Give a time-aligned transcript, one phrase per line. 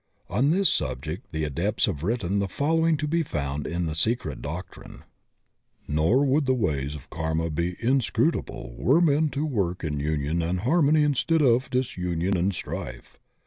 [0.31, 3.93] On this subject the Adepts have written the fol lowing to be found in the
[3.93, 5.03] Secret Doctrine:*
[5.87, 10.61] Nor would the ways of karma be inscrutable were men to work in union and
[10.61, 13.19] harmony instead of disunion and strife.